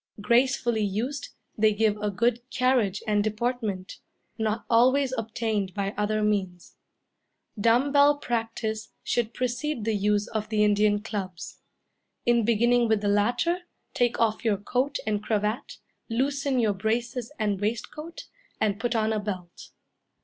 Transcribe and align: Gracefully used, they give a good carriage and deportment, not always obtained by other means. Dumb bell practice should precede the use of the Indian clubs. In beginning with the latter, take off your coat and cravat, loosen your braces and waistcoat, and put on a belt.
Gracefully 0.19 0.81
used, 0.83 1.29
they 1.55 1.73
give 1.75 1.95
a 1.97 2.09
good 2.09 2.41
carriage 2.49 3.03
and 3.05 3.23
deportment, 3.23 3.99
not 4.35 4.65
always 4.67 5.13
obtained 5.15 5.75
by 5.75 5.93
other 5.95 6.23
means. 6.23 6.75
Dumb 7.59 7.91
bell 7.91 8.17
practice 8.17 8.89
should 9.03 9.31
precede 9.31 9.85
the 9.85 9.93
use 9.93 10.25
of 10.29 10.49
the 10.49 10.63
Indian 10.63 11.01
clubs. 11.03 11.59
In 12.25 12.43
beginning 12.43 12.87
with 12.87 13.01
the 13.01 13.07
latter, 13.09 13.59
take 13.93 14.19
off 14.19 14.43
your 14.43 14.57
coat 14.57 14.97
and 15.05 15.21
cravat, 15.21 15.77
loosen 16.09 16.59
your 16.59 16.73
braces 16.73 17.31
and 17.37 17.61
waistcoat, 17.61 18.25
and 18.59 18.79
put 18.79 18.95
on 18.95 19.13
a 19.13 19.19
belt. 19.19 19.69